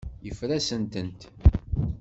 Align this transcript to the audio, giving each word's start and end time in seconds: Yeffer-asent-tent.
Yeffer-asent-tent. 0.25 1.19